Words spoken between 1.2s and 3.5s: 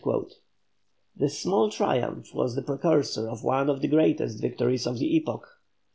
small triumph was the precursor of